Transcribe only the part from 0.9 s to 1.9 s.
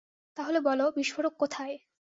বিস্ফোরক কোথায়?